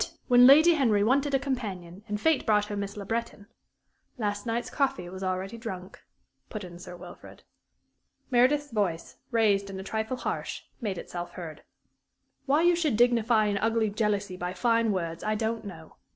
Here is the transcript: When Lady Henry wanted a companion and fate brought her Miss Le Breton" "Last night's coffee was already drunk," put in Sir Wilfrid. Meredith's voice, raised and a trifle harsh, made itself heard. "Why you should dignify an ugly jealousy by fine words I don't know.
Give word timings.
When 0.27 0.47
Lady 0.47 0.73
Henry 0.73 1.03
wanted 1.03 1.35
a 1.35 1.39
companion 1.39 2.03
and 2.07 2.19
fate 2.19 2.43
brought 2.43 2.65
her 2.65 2.75
Miss 2.75 2.97
Le 2.97 3.05
Breton" 3.05 3.45
"Last 4.17 4.47
night's 4.47 4.71
coffee 4.71 5.07
was 5.09 5.21
already 5.21 5.59
drunk," 5.59 6.01
put 6.49 6.63
in 6.63 6.79
Sir 6.79 6.97
Wilfrid. 6.97 7.43
Meredith's 8.31 8.71
voice, 8.71 9.17
raised 9.29 9.69
and 9.69 9.79
a 9.79 9.83
trifle 9.83 10.17
harsh, 10.17 10.63
made 10.81 10.97
itself 10.97 11.33
heard. 11.33 11.61
"Why 12.47 12.63
you 12.63 12.75
should 12.75 12.97
dignify 12.97 13.45
an 13.45 13.59
ugly 13.59 13.91
jealousy 13.91 14.35
by 14.37 14.53
fine 14.55 14.91
words 14.91 15.23
I 15.23 15.35
don't 15.35 15.65
know. 15.65 15.97